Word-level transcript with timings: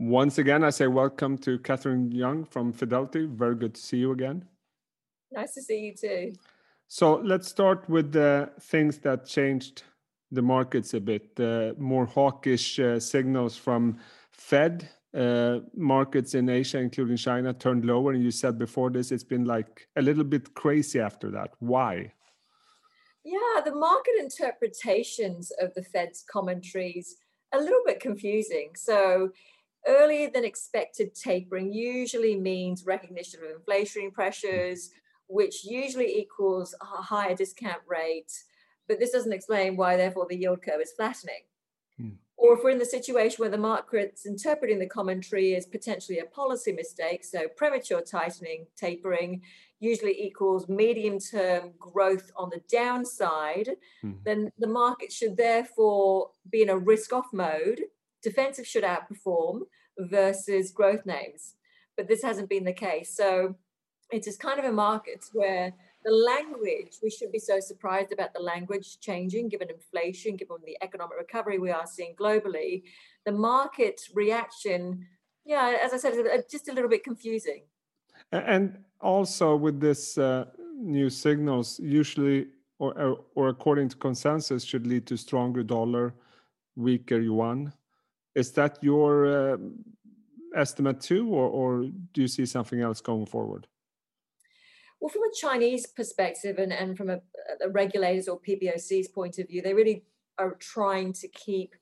Once 0.00 0.38
again, 0.38 0.62
I 0.62 0.70
say 0.70 0.86
welcome 0.86 1.36
to 1.38 1.58
Catherine 1.58 2.12
Yeung 2.12 2.46
from 2.48 2.72
Fidelity. 2.72 3.26
Very 3.26 3.56
good 3.56 3.74
to 3.74 3.80
see 3.80 3.96
you 3.96 4.12
again. 4.12 4.44
Nice 5.32 5.54
to 5.54 5.62
see 5.62 5.80
you 5.80 5.94
too. 5.94 6.34
So 6.86 7.16
let's 7.16 7.48
start 7.48 7.88
with 7.90 8.12
the 8.12 8.48
things 8.60 8.98
that 8.98 9.26
changed 9.26 9.82
the 10.30 10.40
markets 10.40 10.94
a 10.94 11.00
bit. 11.00 11.34
The 11.34 11.74
more 11.78 12.06
hawkish 12.06 12.78
uh, 12.78 13.00
signals 13.00 13.56
from 13.56 13.98
Fed 14.30 14.88
uh, 15.16 15.60
markets 15.74 16.34
in 16.34 16.48
Asia, 16.48 16.78
including 16.78 17.16
China, 17.16 17.52
turned 17.52 17.84
lower. 17.84 18.12
And 18.12 18.22
you 18.22 18.30
said 18.30 18.56
before 18.56 18.90
this, 18.90 19.10
it's 19.10 19.24
been 19.24 19.46
like 19.46 19.88
a 19.96 20.02
little 20.02 20.24
bit 20.24 20.54
crazy 20.54 21.00
after 21.00 21.28
that. 21.32 21.50
Why? 21.58 22.12
Yeah, 23.24 23.62
the 23.64 23.74
market 23.74 24.14
interpretations 24.20 25.50
of 25.60 25.74
the 25.74 25.82
Fed's 25.82 26.24
commentaries 26.30 27.16
a 27.52 27.58
little 27.58 27.82
bit 27.84 27.98
confusing. 27.98 28.70
So 28.76 29.32
earlier 29.86 30.30
than 30.30 30.44
expected 30.44 31.14
tapering 31.14 31.72
usually 31.72 32.36
means 32.36 32.84
recognition 32.84 33.40
of 33.42 33.60
inflationary 33.60 34.12
pressures, 34.12 34.90
which 35.28 35.64
usually 35.64 36.18
equals 36.18 36.74
a 36.80 37.02
higher 37.02 37.34
discount 37.34 37.82
rate. 37.86 38.32
But 38.88 38.98
this 38.98 39.12
doesn't 39.12 39.32
explain 39.32 39.76
why, 39.76 39.96
therefore, 39.96 40.26
the 40.28 40.36
yield 40.36 40.62
curve 40.62 40.80
is 40.80 40.92
flattening. 40.92 41.42
Hmm. 41.98 42.10
Or 42.36 42.56
if 42.56 42.62
we're 42.62 42.70
in 42.70 42.78
the 42.78 42.84
situation 42.84 43.36
where 43.40 43.50
the 43.50 43.58
market's 43.58 44.24
interpreting 44.24 44.78
the 44.78 44.86
commentary 44.86 45.56
as 45.56 45.66
potentially 45.66 46.20
a 46.20 46.24
policy 46.24 46.72
mistake, 46.72 47.24
so 47.24 47.48
premature 47.56 48.00
tightening, 48.00 48.66
tapering, 48.76 49.42
usually 49.80 50.20
equals 50.20 50.68
medium 50.68 51.18
term 51.18 51.72
growth 51.78 52.30
on 52.36 52.48
the 52.50 52.62
downside, 52.70 53.76
hmm. 54.02 54.12
then 54.24 54.50
the 54.58 54.66
market 54.66 55.12
should 55.12 55.36
therefore 55.36 56.30
be 56.50 56.62
in 56.62 56.70
a 56.70 56.78
risk 56.78 57.12
off 57.12 57.26
mode. 57.32 57.82
Defensive 58.22 58.66
should 58.66 58.84
outperform, 58.84 59.62
versus 59.98 60.70
growth 60.70 61.04
names. 61.04 61.54
But 61.96 62.08
this 62.08 62.22
hasn't 62.22 62.48
been 62.48 62.64
the 62.64 62.72
case. 62.72 63.16
So 63.16 63.56
it 64.12 64.26
is 64.26 64.36
kind 64.36 64.58
of 64.58 64.64
a 64.64 64.72
market 64.72 65.24
where 65.32 65.72
the 66.04 66.12
language, 66.12 66.92
we 67.02 67.10
should 67.10 67.32
be 67.32 67.38
so 67.40 67.58
surprised 67.60 68.12
about 68.12 68.32
the 68.32 68.40
language 68.40 69.00
changing 69.00 69.48
given 69.48 69.68
inflation, 69.68 70.36
given 70.36 70.56
the 70.64 70.78
economic 70.80 71.18
recovery 71.18 71.58
we 71.58 71.70
are 71.70 71.86
seeing 71.86 72.14
globally. 72.14 72.84
The 73.26 73.32
market 73.32 74.00
reaction, 74.14 75.06
yeah, 75.44 75.76
as 75.82 75.92
I 75.92 75.96
said, 75.96 76.14
just 76.50 76.68
a 76.68 76.72
little 76.72 76.88
bit 76.88 77.02
confusing. 77.02 77.62
And 78.32 78.78
also 79.00 79.56
with 79.56 79.80
this 79.80 80.16
uh, 80.16 80.46
new 80.76 81.10
signals, 81.10 81.80
usually 81.82 82.46
or, 82.78 83.18
or 83.34 83.48
according 83.48 83.88
to 83.88 83.96
consensus, 83.96 84.62
should 84.62 84.86
lead 84.86 85.04
to 85.06 85.16
stronger 85.16 85.64
dollar, 85.64 86.14
weaker 86.76 87.18
yuan. 87.18 87.72
Is 88.34 88.52
that 88.52 88.78
your 88.82 89.26
uh, 89.26 89.56
estimate 90.54 91.00
too, 91.00 91.28
or, 91.28 91.48
or 91.48 91.84
do 92.12 92.20
you 92.20 92.28
see 92.28 92.46
something 92.46 92.80
else 92.80 93.00
going 93.00 93.26
forward? 93.26 93.66
Well, 95.00 95.10
from 95.10 95.22
a 95.22 95.34
Chinese 95.40 95.86
perspective 95.86 96.58
and, 96.58 96.72
and 96.72 96.96
from 96.96 97.10
a, 97.10 97.20
a 97.64 97.68
regulators 97.70 98.28
or 98.28 98.40
PBOC's 98.40 99.08
point 99.08 99.38
of 99.38 99.48
view, 99.48 99.62
they 99.62 99.74
really 99.74 100.04
are 100.38 100.56
trying 100.58 101.12
to 101.14 101.28
keep 101.28 101.74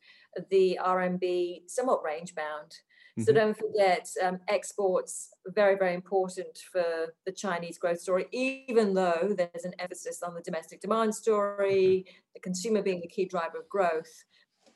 the 0.51 0.79
RMB 0.83 1.69
somewhat 1.69 2.03
range 2.05 2.35
bound. 2.35 2.73
Mm-hmm. 3.19 3.23
So 3.23 3.33
don't 3.33 3.57
forget, 3.57 4.09
um, 4.23 4.41
exports 4.49 5.31
are 5.47 5.53
very 5.53 5.77
very 5.77 5.95
important 5.95 6.59
for 6.71 7.15
the 7.25 7.33
Chinese 7.33 7.79
growth 7.79 8.01
story. 8.01 8.27
Even 8.33 8.93
though 8.93 9.35
there's 9.37 9.65
an 9.65 9.73
emphasis 9.79 10.23
on 10.23 10.35
the 10.35 10.43
domestic 10.43 10.83
demand 10.83 11.15
story, 11.15 12.05
mm-hmm. 12.07 12.17
the 12.35 12.41
consumer 12.41 12.83
being 12.83 13.01
the 13.01 13.09
key 13.09 13.25
driver 13.25 13.59
of 13.59 13.69
growth, 13.71 14.25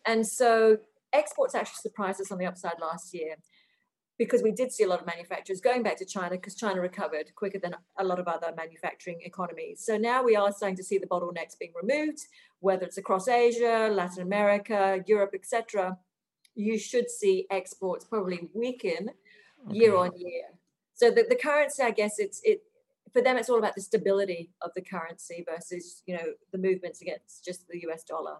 and 0.06 0.26
so 0.26 0.78
exports 1.12 1.54
actually 1.54 1.80
surprised 1.82 2.20
us 2.20 2.32
on 2.32 2.38
the 2.38 2.46
upside 2.46 2.78
last 2.80 3.14
year 3.14 3.36
because 4.20 4.42
we 4.42 4.52
did 4.52 4.70
see 4.70 4.84
a 4.84 4.86
lot 4.86 5.00
of 5.00 5.06
manufacturers 5.06 5.62
going 5.62 5.82
back 5.82 5.96
to 5.96 6.04
China 6.04 6.32
because 6.32 6.54
China 6.54 6.78
recovered 6.78 7.34
quicker 7.34 7.58
than 7.58 7.74
a 7.98 8.04
lot 8.04 8.18
of 8.18 8.28
other 8.28 8.52
manufacturing 8.54 9.18
economies. 9.22 9.82
So 9.82 9.96
now 9.96 10.22
we 10.22 10.36
are 10.36 10.52
starting 10.52 10.76
to 10.76 10.84
see 10.84 10.98
the 10.98 11.06
bottlenecks 11.06 11.58
being 11.58 11.72
removed, 11.74 12.18
whether 12.58 12.84
it's 12.84 12.98
across 12.98 13.28
Asia, 13.28 13.88
Latin 13.90 14.22
America, 14.22 15.02
Europe, 15.06 15.30
etc. 15.32 15.96
You 16.54 16.78
should 16.78 17.08
see 17.08 17.46
exports 17.50 18.04
probably 18.04 18.50
weaken 18.52 19.08
okay. 19.66 19.78
year 19.78 19.96
on 19.96 20.10
year. 20.14 20.48
So 20.92 21.10
the, 21.10 21.24
the 21.26 21.36
currency, 21.36 21.82
I 21.82 21.90
guess, 21.90 22.18
it's 22.18 22.42
it 22.44 22.60
for 23.14 23.22
them. 23.22 23.38
It's 23.38 23.48
all 23.48 23.58
about 23.58 23.74
the 23.74 23.80
stability 23.80 24.50
of 24.60 24.70
the 24.76 24.82
currency 24.82 25.46
versus 25.48 26.02
you 26.04 26.14
know 26.14 26.34
the 26.52 26.58
movements 26.58 27.00
against 27.00 27.42
just 27.42 27.66
the 27.68 27.80
U.S. 27.84 28.04
dollar. 28.04 28.36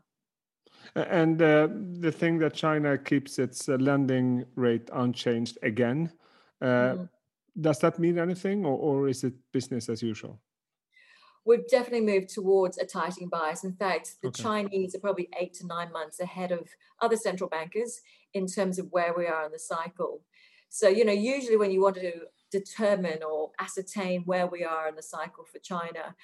And 0.95 1.41
uh, 1.41 1.69
the 2.01 2.13
thing 2.13 2.39
that 2.39 2.55
China 2.55 2.99
keeps 2.99 3.39
its 3.39 3.69
uh, 3.69 3.77
lending 3.77 4.45
rate 4.57 4.89
unchanged 4.93 5.59
again, 5.63 6.13
uh, 6.61 6.67
mm. 6.67 7.09
does 7.61 7.79
that 7.81 7.99
mean 7.99 8.19
anything 8.19 8.65
or, 8.65 8.77
or 8.77 9.09
is 9.09 9.25
it 9.25 9.35
business 9.53 9.89
as 9.89 10.03
usual? 10.03 10.41
We've 11.47 11.67
definitely 11.69 12.07
moved 12.07 12.29
towards 12.29 12.77
a 12.79 12.85
tightening 12.85 13.29
bias. 13.29 13.65
In 13.65 13.73
fact, 13.73 14.17
the 14.23 14.29
okay. 14.29 14.43
Chinese 14.43 14.95
are 14.95 15.01
probably 15.01 15.29
eight 15.41 15.55
to 15.55 15.67
nine 15.67 15.91
months 15.91 16.21
ahead 16.21 16.53
of 16.53 16.69
other 17.01 17.17
central 17.17 17.49
bankers 17.49 18.01
in 18.35 18.47
terms 18.47 18.79
of 18.79 18.89
where 18.91 19.15
we 19.17 19.27
are 19.27 19.47
in 19.47 19.53
the 19.53 19.59
cycle. 19.59 20.21
So, 20.69 20.89
you 20.89 21.05
know, 21.05 21.13
usually 21.13 21.57
when 21.57 21.71
you 21.71 21.81
want 21.81 21.97
to 21.97 22.13
determine 22.51 23.23
or 23.23 23.51
ascertain 23.59 24.23
where 24.23 24.47
we 24.47 24.65
are 24.65 24.89
in 24.89 24.97
the 24.97 25.03
cycle 25.03 25.45
for 25.51 25.59
China, 25.61 26.15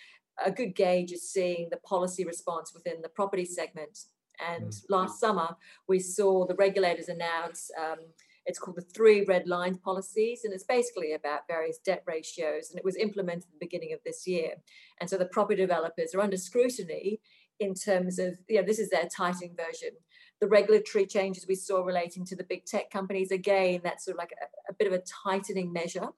a 0.45 0.51
good 0.51 0.75
gauge 0.75 1.13
is 1.13 1.29
seeing 1.29 1.69
the 1.71 1.79
policy 1.79 2.25
response 2.25 2.75
within 2.75 3.01
the 3.01 3.09
property 3.09 3.45
segment 3.45 3.99
and 4.41 4.71
mm. 4.71 4.83
last 4.89 5.21
summer, 5.21 5.57
we 5.89 5.99
saw 5.99 6.47
the 6.47 6.55
regulators 6.55 7.09
announce 7.09 7.71
um, 7.81 7.99
it's 8.47 8.61
called 8.61 8.77
the 8.77 8.83
three 8.83 9.25
red 9.25 9.49
lines 9.49 9.79
policies, 9.79 10.43
and 10.45 10.55
it's 10.55 10.65
basically 10.65 11.13
about 11.13 11.49
various 11.49 11.79
debt 11.79 12.05
ratios. 12.07 12.71
And 12.71 12.79
it 12.79 12.85
was 12.85 12.97
implemented 12.97 13.45
at 13.45 13.53
the 13.59 13.67
beginning 13.67 13.93
of 13.93 13.99
this 14.05 14.27
year. 14.27 14.53
And 15.01 15.11
so 15.11 15.19
the 15.19 15.27
property 15.27 15.61
developers 15.61 16.15
are 16.15 16.21
under 16.21 16.37
scrutiny 16.37 17.21
in 17.59 17.75
terms 17.75 18.19
of, 18.19 18.39
you 18.49 18.57
know, 18.57 18.67
this 18.67 18.79
is 18.79 18.91
their 18.91 19.09
tightening 19.15 19.57
version. 19.57 19.91
The 20.41 20.47
regulatory 20.47 21.07
changes 21.07 21.47
we 21.49 21.55
saw 21.57 21.83
relating 21.83 22.25
to 22.27 22.37
the 22.37 22.45
big 22.45 22.67
tech 22.67 22.91
companies, 22.91 23.33
again, 23.33 23.81
that's 23.83 24.05
sort 24.05 24.15
of 24.15 24.19
like 24.19 24.33
a, 24.41 24.73
a 24.73 24.75
bit 24.75 24.87
of 24.87 24.93
a 24.93 25.03
tightening 25.25 25.73
measure. 25.73 26.09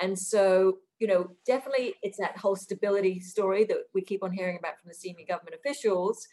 And 0.00 0.18
so, 0.18 0.78
you 0.98 1.06
know, 1.06 1.36
definitely 1.46 1.94
it's 2.02 2.18
that 2.18 2.38
whole 2.38 2.56
stability 2.56 3.20
story 3.20 3.64
that 3.64 3.76
we 3.94 4.02
keep 4.02 4.24
on 4.24 4.32
hearing 4.32 4.56
about 4.58 4.80
from 4.80 4.88
the 4.88 4.94
senior 4.94 5.26
government 5.28 5.54
officials. 5.54 6.26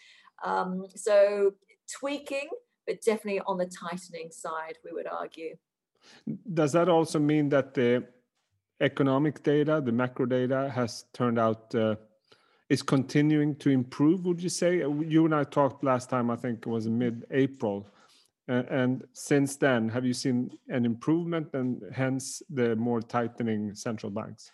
Um, 0.44 0.86
so 0.96 1.54
tweaking, 1.92 2.50
but 2.86 3.02
definitely 3.02 3.42
on 3.42 3.58
the 3.58 3.66
tightening 3.66 4.32
side, 4.32 4.78
we 4.84 4.92
would 4.92 5.08
argue. 5.08 5.56
Does 6.54 6.72
that 6.72 6.90
also 6.90 7.20
mean 7.20 7.50
that 7.50 7.74
the 7.74 8.06
economic 8.80 9.44
data, 9.44 9.82
the 9.84 9.92
macro 9.92 10.26
data, 10.26 10.72
has 10.74 11.06
turned 11.14 11.40
out 11.40 11.74
uh, 11.76 11.96
is 12.70 12.82
continuing 12.84 13.56
to 13.56 13.70
improve? 13.70 14.26
Would 14.26 14.42
you 14.42 14.50
say? 14.50 14.78
You 14.78 15.26
and 15.26 15.36
I 15.36 15.44
talked 15.44 15.84
last 15.84 16.10
time. 16.10 16.30
I 16.30 16.36
think 16.36 16.60
it 16.60 16.68
was 16.68 16.88
mid-April, 16.88 17.90
uh, 18.48 18.64
and 18.70 19.04
since 19.14 19.56
then, 19.56 19.90
have 19.90 20.06
you 20.06 20.14
seen 20.14 20.52
an 20.70 20.86
improvement, 20.86 21.50
and 21.54 21.82
hence 21.94 22.42
the 22.50 22.76
more 22.76 23.02
tightening 23.02 23.74
central 23.74 24.12
banks? 24.12 24.52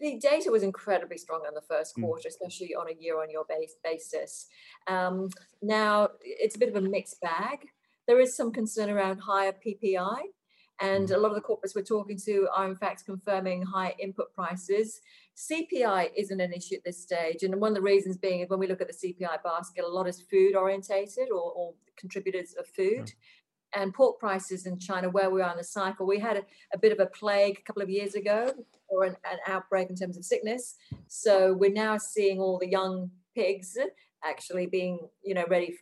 The 0.00 0.18
data 0.18 0.50
was 0.50 0.62
incredibly 0.62 1.18
strong 1.18 1.42
in 1.46 1.54
the 1.54 1.60
first 1.60 1.94
hmm. 1.94 2.02
quarter, 2.02 2.28
mm. 2.28 2.32
especially 2.32 2.74
on 2.74 2.88
a 2.88 3.00
year-on-year 3.00 3.42
base, 3.48 3.76
basis. 3.82 4.46
Um, 4.86 5.28
now 5.62 6.10
it's 6.22 6.56
a 6.56 6.58
bit 6.58 6.68
of 6.68 6.76
a 6.76 6.80
mixed 6.80 7.20
bag. 7.20 7.68
There 8.06 8.20
is 8.20 8.36
some 8.36 8.52
concern 8.52 8.90
around 8.90 9.18
higher 9.18 9.52
PPI, 9.52 10.18
and 10.80 11.08
hmm. 11.08 11.14
a 11.14 11.18
lot 11.18 11.28
of 11.30 11.36
the 11.36 11.40
corporates 11.40 11.74
we're 11.74 11.82
talking 11.82 12.18
to 12.24 12.48
are 12.54 12.66
in 12.66 12.76
fact 12.76 13.06
confirming 13.06 13.62
high 13.62 13.94
input 13.98 14.34
prices. 14.34 15.00
CPI 15.36 16.10
isn't 16.16 16.40
an 16.40 16.52
issue 16.52 16.76
at 16.76 16.84
this 16.84 17.00
stage, 17.00 17.42
and 17.42 17.54
one 17.60 17.70
of 17.70 17.76
the 17.76 17.82
reasons 17.82 18.16
being 18.16 18.40
is 18.40 18.50
when 18.50 18.60
we 18.60 18.66
look 18.66 18.80
at 18.80 18.88
the 18.88 18.94
CPI 19.14 19.42
basket, 19.42 19.84
a 19.84 19.88
lot 19.88 20.08
is 20.08 20.22
food 20.22 20.54
orientated 20.54 21.30
or, 21.30 21.52
or 21.52 21.74
contributors 21.96 22.54
of 22.58 22.66
food. 22.66 23.12
And 23.76 23.92
pork 23.92 24.18
prices 24.18 24.66
in 24.66 24.78
China, 24.78 25.10
where 25.10 25.30
we 25.30 25.42
are 25.42 25.50
in 25.50 25.56
the 25.56 25.64
cycle. 25.64 26.06
We 26.06 26.20
had 26.20 26.36
a, 26.36 26.42
a 26.72 26.78
bit 26.78 26.92
of 26.92 27.00
a 27.00 27.06
plague 27.06 27.58
a 27.58 27.62
couple 27.62 27.82
of 27.82 27.90
years 27.90 28.14
ago, 28.14 28.52
or 28.88 29.04
an, 29.04 29.16
an, 29.30 29.38
outbreak 29.48 29.90
in 29.90 29.96
terms 29.96 30.16
of 30.16 30.24
sickness. 30.24 30.76
So 31.08 31.54
we're 31.54 31.72
now 31.72 31.98
seeing 31.98 32.38
all 32.38 32.58
the 32.58 32.68
young 32.68 33.10
pigs 33.34 33.76
actually 34.24 34.66
being, 34.66 35.00
you 35.24 35.34
know, 35.34 35.44
ready 35.48 35.76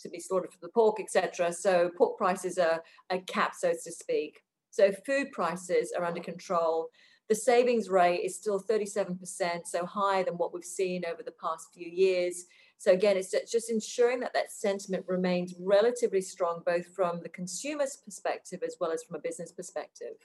to 0.00 0.08
be 0.08 0.20
slaughtered 0.20 0.52
for 0.52 0.58
the 0.60 0.68
pork, 0.68 0.98
etc. 1.00 1.52
So 1.52 1.90
pork 1.96 2.16
prices 2.16 2.58
are, 2.58 2.82
are 3.10 3.20
capped, 3.26 3.56
so 3.56 3.72
to 3.72 3.92
speak. 3.92 4.40
So 4.70 4.92
food 5.06 5.32
prices 5.32 5.92
are 5.96 6.04
under 6.04 6.20
control. 6.20 6.88
The 7.28 7.34
savings 7.34 7.88
rate 7.88 8.20
is 8.20 8.36
still 8.36 8.62
37%, 8.62 9.66
so 9.66 9.84
higher 9.84 10.24
than 10.24 10.34
what 10.34 10.54
we've 10.54 10.64
seen 10.64 11.02
over 11.10 11.22
the 11.22 11.32
past 11.40 11.68
few 11.74 11.88
years. 11.88 12.44
So 12.78 12.92
again, 12.92 13.16
it's 13.16 13.34
just 13.50 13.70
ensuring 13.70 14.20
that 14.20 14.34
that 14.34 14.52
sentiment 14.52 15.04
remains 15.08 15.54
relatively 15.58 16.20
strong, 16.20 16.62
both 16.64 16.86
from 16.94 17.20
the 17.22 17.28
consumer's 17.28 17.96
perspective 17.96 18.62
as 18.64 18.76
well 18.80 18.92
as 18.92 19.02
from 19.02 19.16
a 19.16 19.20
business 19.20 19.50
perspective. 19.50 20.16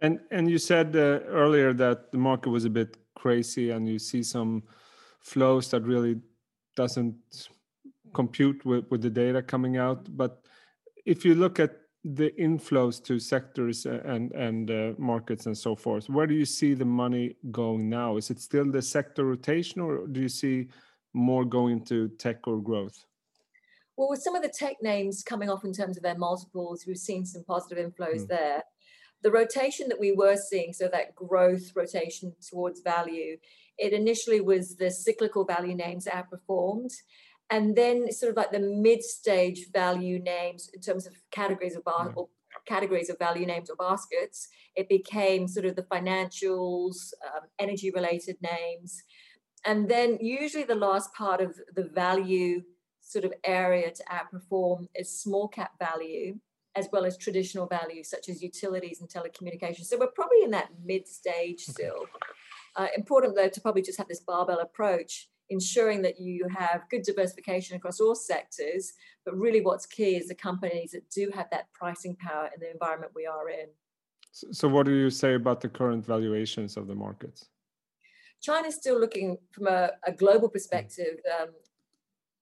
And 0.00 0.20
and 0.30 0.50
you 0.50 0.58
said 0.58 0.94
uh, 0.94 1.20
earlier 1.42 1.72
that 1.72 2.12
the 2.12 2.18
market 2.18 2.50
was 2.50 2.66
a 2.66 2.70
bit 2.70 2.98
crazy, 3.14 3.70
and 3.70 3.88
you 3.88 3.98
see 3.98 4.22
some 4.22 4.62
flows 5.20 5.70
that 5.70 5.82
really 5.82 6.20
doesn't 6.76 7.16
compute 8.12 8.64
with, 8.64 8.84
with 8.90 9.00
the 9.00 9.10
data 9.10 9.42
coming 9.42 9.78
out. 9.78 10.06
But 10.16 10.44
if 11.06 11.24
you 11.24 11.34
look 11.34 11.58
at 11.58 11.80
the 12.04 12.30
inflows 12.38 13.02
to 13.02 13.18
sectors 13.18 13.84
and 13.86 14.30
and 14.32 14.70
uh, 14.70 14.92
markets 14.96 15.46
and 15.46 15.58
so 15.58 15.74
forth 15.74 16.08
where 16.08 16.26
do 16.28 16.34
you 16.34 16.44
see 16.44 16.72
the 16.72 16.84
money 16.84 17.34
going 17.50 17.88
now 17.88 18.16
is 18.16 18.30
it 18.30 18.38
still 18.38 18.70
the 18.70 18.80
sector 18.80 19.24
rotation 19.24 19.80
or 19.80 20.06
do 20.06 20.20
you 20.20 20.28
see 20.28 20.68
more 21.16 21.44
going 21.44 21.82
to 21.82 22.08
tech 22.18 22.46
or 22.46 22.60
growth 22.60 23.04
well 23.96 24.10
with 24.10 24.22
some 24.22 24.36
of 24.36 24.42
the 24.42 24.48
tech 24.48 24.76
names 24.82 25.22
coming 25.22 25.48
off 25.48 25.64
in 25.64 25.72
terms 25.72 25.96
of 25.96 26.02
their 26.02 26.18
multiples 26.18 26.84
we've 26.86 26.98
seen 26.98 27.24
some 27.24 27.42
positive 27.44 27.78
inflows 27.78 28.24
mm. 28.24 28.28
there 28.28 28.62
the 29.22 29.30
rotation 29.30 29.88
that 29.88 29.98
we 29.98 30.12
were 30.12 30.36
seeing 30.36 30.72
so 30.72 30.88
that 30.88 31.14
growth 31.14 31.72
rotation 31.74 32.34
towards 32.46 32.80
value 32.80 33.38
it 33.78 33.92
initially 33.92 34.40
was 34.40 34.76
the 34.76 34.90
cyclical 34.90 35.44
value 35.44 35.74
names 35.74 36.06
outperformed 36.06 36.92
and 37.50 37.76
then 37.76 38.12
sort 38.12 38.30
of 38.30 38.36
like 38.36 38.50
the 38.50 38.58
mid-stage 38.58 39.70
value 39.72 40.18
names 40.18 40.68
in 40.74 40.80
terms 40.80 41.06
of 41.06 41.14
categories 41.30 41.76
of 41.76 41.84
bar- 41.84 42.12
yeah. 42.16 42.24
categories 42.66 43.08
of 43.08 43.18
value 43.18 43.46
names 43.46 43.70
or 43.70 43.76
baskets 43.76 44.48
it 44.74 44.88
became 44.88 45.48
sort 45.48 45.64
of 45.64 45.76
the 45.76 45.82
financials 45.82 47.14
um, 47.24 47.44
energy 47.58 47.90
related 47.90 48.36
names 48.42 49.02
and 49.66 49.88
then 49.88 50.18
usually 50.20 50.64
the 50.64 50.74
last 50.74 51.12
part 51.14 51.40
of 51.40 51.58
the 51.74 51.84
value 51.84 52.62
sort 53.00 53.24
of 53.24 53.32
area 53.44 53.90
to 53.90 54.02
outperform 54.04 54.86
is 54.94 55.20
small 55.20 55.48
cap 55.48 55.72
value 55.78 56.38
as 56.74 56.88
well 56.92 57.04
as 57.04 57.16
traditional 57.16 57.66
value 57.66 58.02
such 58.02 58.28
as 58.28 58.42
utilities 58.42 59.00
and 59.00 59.08
telecommunications 59.08 59.84
so 59.86 59.98
we're 59.98 60.06
probably 60.08 60.42
in 60.42 60.50
that 60.50 60.68
mid 60.84 61.06
stage 61.06 61.60
still 61.60 62.06
uh, 62.76 62.88
important 62.96 63.34
though 63.34 63.48
to 63.48 63.60
probably 63.60 63.82
just 63.82 63.98
have 63.98 64.08
this 64.08 64.20
barbell 64.20 64.60
approach 64.60 65.28
ensuring 65.50 66.02
that 66.02 66.20
you 66.20 66.46
have 66.56 66.82
good 66.90 67.02
diversification 67.02 67.76
across 67.76 68.00
all 68.00 68.14
sectors. 68.14 68.92
But 69.24 69.36
really, 69.36 69.60
what's 69.60 69.86
key 69.86 70.16
is 70.16 70.28
the 70.28 70.34
companies 70.34 70.92
that 70.92 71.08
do 71.10 71.30
have 71.34 71.46
that 71.50 71.72
pricing 71.72 72.16
power 72.16 72.50
in 72.54 72.60
the 72.60 72.70
environment 72.70 73.12
we 73.14 73.26
are 73.26 73.48
in. 73.48 73.66
So, 74.32 74.48
so 74.50 74.68
what 74.68 74.86
do 74.86 74.92
you 74.92 75.10
say 75.10 75.34
about 75.34 75.60
the 75.60 75.68
current 75.68 76.04
valuations 76.04 76.76
of 76.76 76.86
the 76.86 76.94
markets? 76.94 77.48
China's 78.46 78.76
still 78.76 79.00
looking 79.00 79.38
from 79.50 79.66
a, 79.66 79.90
a 80.06 80.12
global 80.12 80.48
perspective, 80.48 81.18
um, 81.40 81.48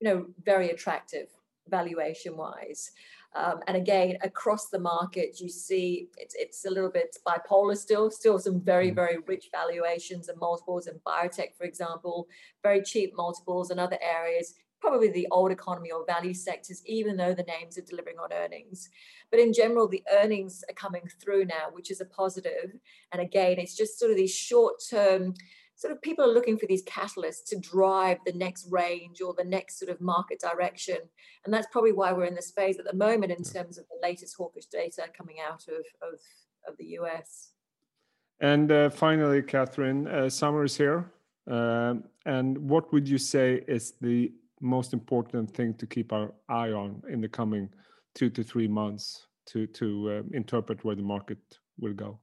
you 0.00 0.08
know, 0.08 0.26
very 0.44 0.68
attractive 0.68 1.28
valuation 1.68 2.36
wise. 2.36 2.90
Um, 3.34 3.60
and 3.66 3.76
again, 3.78 4.18
across 4.22 4.68
the 4.68 4.78
market, 4.78 5.40
you 5.40 5.48
see 5.48 6.08
it's, 6.18 6.34
it's 6.38 6.66
a 6.66 6.70
little 6.70 6.90
bit 6.90 7.16
bipolar 7.26 7.74
still, 7.76 8.10
still 8.10 8.38
some 8.38 8.60
very, 8.60 8.90
mm. 8.90 8.94
very 8.94 9.16
rich 9.26 9.48
valuations 9.50 10.28
and 10.28 10.38
multiples 10.38 10.88
in 10.88 11.00
biotech, 11.06 11.56
for 11.56 11.64
example, 11.64 12.28
very 12.62 12.82
cheap 12.82 13.12
multiples 13.16 13.70
in 13.70 13.78
other 13.78 13.98
areas, 14.02 14.54
probably 14.82 15.10
the 15.10 15.26
old 15.30 15.50
economy 15.50 15.90
or 15.90 16.04
value 16.04 16.34
sectors, 16.34 16.82
even 16.84 17.16
though 17.16 17.32
the 17.32 17.44
names 17.44 17.78
are 17.78 17.82
delivering 17.82 18.18
on 18.18 18.30
earnings. 18.30 18.90
But 19.30 19.40
in 19.40 19.54
general, 19.54 19.88
the 19.88 20.04
earnings 20.12 20.62
are 20.68 20.74
coming 20.74 21.08
through 21.18 21.46
now, 21.46 21.70
which 21.72 21.90
is 21.90 22.02
a 22.02 22.04
positive. 22.04 22.76
And 23.10 23.22
again, 23.22 23.56
it's 23.58 23.74
just 23.74 23.98
sort 23.98 24.10
of 24.10 24.18
these 24.18 24.34
short 24.34 24.74
term 24.90 25.34
sort 25.76 25.92
of 25.92 26.00
people 26.02 26.24
are 26.24 26.32
looking 26.32 26.58
for 26.58 26.66
these 26.66 26.84
catalysts 26.84 27.44
to 27.48 27.58
drive 27.58 28.18
the 28.24 28.32
next 28.32 28.66
range 28.70 29.20
or 29.20 29.34
the 29.34 29.44
next 29.44 29.78
sort 29.78 29.90
of 29.90 30.00
market 30.00 30.40
direction. 30.40 30.98
And 31.44 31.52
that's 31.52 31.66
probably 31.72 31.92
why 31.92 32.12
we're 32.12 32.24
in 32.24 32.34
this 32.34 32.52
phase 32.52 32.78
at 32.78 32.84
the 32.84 32.96
moment 32.96 33.32
in 33.32 33.42
terms 33.42 33.78
of 33.78 33.84
the 33.88 34.06
latest 34.06 34.36
hawkish 34.36 34.66
data 34.66 35.04
coming 35.16 35.36
out 35.46 35.64
of, 35.68 35.84
of, 36.02 36.20
of 36.68 36.76
the 36.78 36.96
US. 36.98 37.50
And 38.40 38.70
uh, 38.70 38.90
finally, 38.90 39.42
Catherine, 39.42 40.06
uh, 40.06 40.28
summer 40.28 40.64
is 40.64 40.76
here. 40.76 41.10
Um, 41.50 42.04
and 42.24 42.56
what 42.58 42.92
would 42.92 43.08
you 43.08 43.18
say 43.18 43.64
is 43.68 43.94
the 44.00 44.32
most 44.60 44.92
important 44.92 45.50
thing 45.50 45.74
to 45.74 45.86
keep 45.86 46.12
our 46.12 46.32
eye 46.48 46.70
on 46.70 47.02
in 47.08 47.20
the 47.20 47.28
coming 47.28 47.68
two 48.14 48.30
to 48.30 48.42
three 48.42 48.68
months 48.68 49.26
to, 49.46 49.66
to 49.66 50.10
uh, 50.10 50.36
interpret 50.36 50.84
where 50.84 50.94
the 50.94 51.02
market 51.02 51.38
will 51.78 51.92
go? 51.92 52.18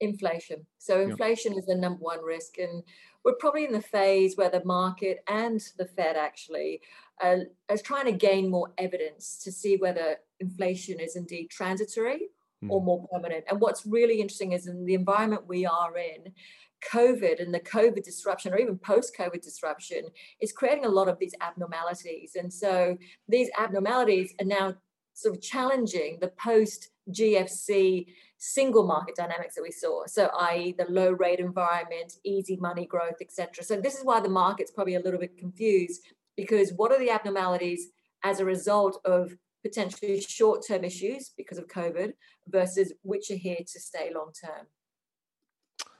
Inflation. 0.00 0.66
So 0.78 1.00
inflation 1.00 1.56
is 1.56 1.66
the 1.66 1.74
number 1.74 2.00
one 2.00 2.22
risk, 2.22 2.58
and 2.58 2.82
we're 3.24 3.34
probably 3.34 3.64
in 3.64 3.72
the 3.72 3.82
phase 3.82 4.36
where 4.36 4.50
the 4.50 4.64
market 4.64 5.24
and 5.28 5.60
the 5.78 5.86
Fed 5.86 6.16
actually 6.16 6.80
uh, 7.22 7.38
is 7.70 7.82
trying 7.82 8.06
to 8.06 8.12
gain 8.12 8.50
more 8.50 8.72
evidence 8.78 9.40
to 9.44 9.50
see 9.50 9.76
whether 9.76 10.16
inflation 10.40 11.00
is 11.00 11.16
indeed 11.16 11.50
transitory 11.50 12.28
mm. 12.62 12.70
or 12.70 12.82
more 12.82 13.06
permanent. 13.12 13.44
And 13.48 13.60
what's 13.60 13.86
really 13.86 14.20
interesting 14.20 14.52
is 14.52 14.66
in 14.66 14.84
the 14.84 14.94
environment 14.94 15.48
we 15.48 15.66
are 15.66 15.96
in. 15.96 16.32
COVID 16.92 17.42
and 17.42 17.52
the 17.52 17.60
COVID 17.60 18.04
disruption, 18.04 18.52
or 18.52 18.58
even 18.58 18.78
post 18.78 19.16
COVID 19.18 19.40
disruption, 19.40 20.04
is 20.40 20.52
creating 20.52 20.84
a 20.84 20.90
lot 20.90 21.08
of 21.08 21.18
these 21.18 21.34
abnormalities. 21.40 22.36
And 22.36 22.52
so 22.52 22.96
these 23.28 23.48
abnormalities 23.58 24.34
are 24.40 24.44
now 24.46 24.74
sort 25.14 25.34
of 25.34 25.42
challenging 25.42 26.18
the 26.20 26.28
post 26.28 26.90
GFC 27.10 28.06
single 28.38 28.86
market 28.86 29.16
dynamics 29.16 29.54
that 29.54 29.62
we 29.62 29.70
saw. 29.70 30.04
So, 30.06 30.30
i.e., 30.40 30.74
the 30.76 30.86
low 30.88 31.10
rate 31.10 31.40
environment, 31.40 32.14
easy 32.24 32.56
money 32.56 32.86
growth, 32.86 33.16
etc. 33.20 33.64
So, 33.64 33.80
this 33.80 33.96
is 33.96 34.04
why 34.04 34.20
the 34.20 34.28
market's 34.28 34.70
probably 34.70 34.94
a 34.94 35.00
little 35.00 35.20
bit 35.20 35.38
confused 35.38 36.02
because 36.36 36.72
what 36.72 36.92
are 36.92 36.98
the 36.98 37.10
abnormalities 37.10 37.88
as 38.22 38.40
a 38.40 38.44
result 38.44 39.00
of 39.04 39.36
potentially 39.62 40.20
short 40.20 40.64
term 40.66 40.84
issues 40.84 41.30
because 41.36 41.58
of 41.58 41.66
COVID 41.66 42.12
versus 42.48 42.92
which 43.02 43.30
are 43.30 43.36
here 43.36 43.58
to 43.66 43.80
stay 43.80 44.12
long 44.14 44.32
term? 44.44 44.66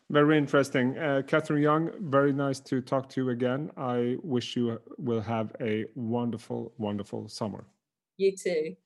Very 0.08 0.38
interesting. 0.38 0.96
Uh, 0.96 1.22
Catherine 1.26 1.62
Yeung, 1.62 1.98
very 2.00 2.32
nice 2.32 2.60
to 2.60 2.80
talk 2.80 3.08
to 3.08 3.22
you 3.22 3.30
again. 3.30 3.72
I 3.76 4.16
wish 4.22 4.54
you 4.54 4.80
will 4.98 5.20
have 5.20 5.52
a 5.60 5.84
wonderful, 5.96 6.72
wonderful 6.78 7.28
summer. 7.28 7.64
You 8.16 8.36
too. 8.36 8.76